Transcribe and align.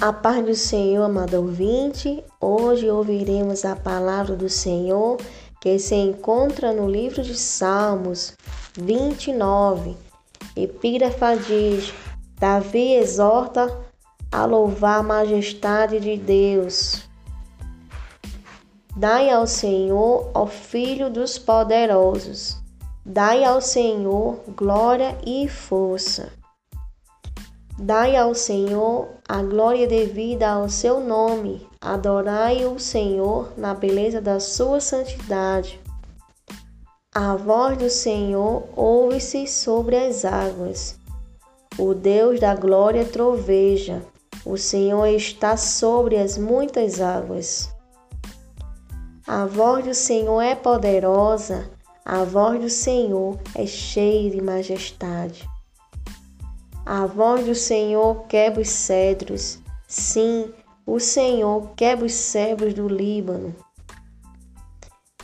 A 0.00 0.14
paz 0.14 0.42
do 0.42 0.54
Senhor, 0.54 1.04
amado 1.04 1.34
ouvinte. 1.34 2.24
Hoje 2.40 2.88
ouviremos 2.88 3.66
a 3.66 3.76
palavra 3.76 4.34
do 4.34 4.48
Senhor 4.48 5.18
que 5.60 5.78
se 5.78 5.94
encontra 5.94 6.72
no 6.72 6.88
livro 6.88 7.22
de 7.22 7.36
Salmos 7.36 8.32
29. 8.78 9.94
Epígrafa 10.56 11.36
diz: 11.36 11.92
Davi 12.38 12.94
exorta 12.94 13.70
a 14.32 14.46
louvar 14.46 15.00
a 15.00 15.02
majestade 15.02 16.00
de 16.00 16.16
Deus. 16.16 17.02
Dai 18.96 19.28
ao 19.28 19.46
Senhor, 19.46 20.30
ó 20.32 20.46
Filho 20.46 21.10
dos 21.10 21.38
poderosos, 21.38 22.56
dai 23.04 23.44
ao 23.44 23.60
Senhor 23.60 24.40
glória 24.56 25.14
e 25.26 25.46
força. 25.46 26.39
Dai 27.82 28.14
ao 28.14 28.34
Senhor 28.34 29.08
a 29.26 29.42
glória 29.42 29.86
devida 29.86 30.50
ao 30.50 30.68
seu 30.68 31.00
nome. 31.00 31.66
Adorai 31.80 32.66
o 32.66 32.78
Senhor 32.78 33.54
na 33.56 33.72
beleza 33.72 34.20
da 34.20 34.38
sua 34.38 34.80
santidade. 34.80 35.80
A 37.14 37.36
voz 37.36 37.78
do 37.78 37.88
Senhor 37.88 38.68
ouve-se 38.76 39.46
sobre 39.46 39.96
as 39.96 40.26
águas. 40.26 40.98
O 41.78 41.94
Deus 41.94 42.38
da 42.38 42.54
glória 42.54 43.06
troveja. 43.06 44.02
O 44.44 44.58
Senhor 44.58 45.06
está 45.06 45.56
sobre 45.56 46.18
as 46.18 46.36
muitas 46.36 47.00
águas. 47.00 47.70
A 49.26 49.46
voz 49.46 49.86
do 49.86 49.94
Senhor 49.94 50.42
é 50.42 50.54
poderosa, 50.54 51.70
a 52.04 52.24
voz 52.24 52.60
do 52.60 52.68
Senhor 52.68 53.38
é 53.54 53.64
cheia 53.64 54.30
de 54.30 54.42
majestade. 54.42 55.48
A 56.92 57.06
voz 57.06 57.46
do 57.46 57.54
Senhor 57.54 58.24
quebra 58.26 58.62
os 58.62 58.68
cedros. 58.68 59.60
Sim, 59.86 60.52
o 60.84 60.98
Senhor 60.98 61.70
quebra 61.76 62.04
os 62.04 62.12
cedros 62.12 62.74
do 62.74 62.88
Líbano. 62.88 63.54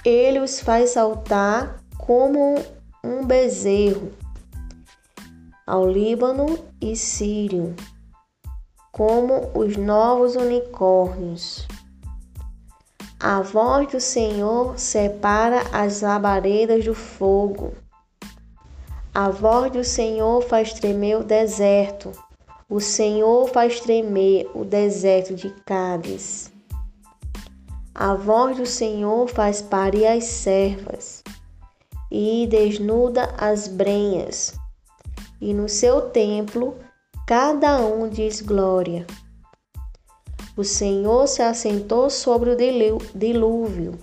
Ele 0.05 0.39
os 0.39 0.61
faz 0.61 0.91
saltar 0.91 1.83
como 1.99 2.55
um 3.03 3.27
bezerro 3.27 4.13
ao 5.67 5.91
Líbano 5.91 6.57
e 6.81 6.95
Sírio, 6.95 7.75
como 8.93 9.51
os 9.53 9.77
novos 9.77 10.37
unicórnios. 10.37 11.67
A 13.19 13.43
voz 13.43 13.91
do 13.91 13.99
Senhor 13.99 14.79
separa 14.79 15.63
as 15.73 16.03
labaredas 16.03 16.85
do 16.85 16.95
fogo. 16.95 17.73
A 19.19 19.31
voz 19.31 19.73
do 19.73 19.83
Senhor 19.83 20.43
faz 20.43 20.75
tremer 20.75 21.17
o 21.17 21.25
deserto. 21.25 22.13
O 22.69 22.81
Senhor 22.81 23.49
faz 23.49 23.81
tremer 23.81 24.47
o 24.55 24.63
deserto 24.63 25.35
de 25.35 25.49
Cádiz. 25.65 26.53
A 27.95 28.13
voz 28.13 28.59
do 28.59 28.67
Senhor 28.67 29.27
faz 29.27 29.63
parir 29.63 30.07
as 30.07 30.25
servas 30.25 31.25
e 32.13 32.47
desnuda 32.51 33.35
as 33.39 33.69
brenhas. 33.69 34.53
E 35.41 35.55
no 35.55 35.67
seu 35.67 36.11
templo 36.11 36.77
cada 37.27 37.79
um 37.79 38.11
diz 38.11 38.43
glória. 38.43 39.07
O 40.55 40.63
Senhor 40.63 41.27
se 41.27 41.41
assentou 41.41 42.11
sobre 42.11 42.51
o 42.51 42.57
dilúvio. 43.15 43.99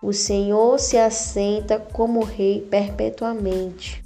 O 0.00 0.12
Senhor 0.12 0.78
se 0.78 0.96
assenta 0.96 1.80
como 1.80 2.22
rei 2.22 2.60
perpetuamente. 2.60 4.05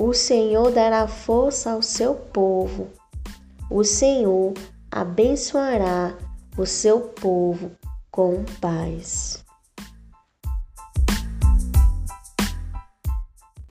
O 0.00 0.14
Senhor 0.14 0.70
dará 0.70 1.08
força 1.08 1.72
ao 1.72 1.82
seu 1.82 2.14
povo. 2.14 2.86
O 3.68 3.82
Senhor 3.82 4.54
abençoará 4.92 6.16
o 6.56 6.64
seu 6.64 7.00
povo 7.00 7.72
com 8.08 8.44
paz. 8.60 9.44